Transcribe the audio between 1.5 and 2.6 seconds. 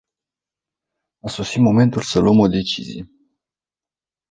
momentul să luăm o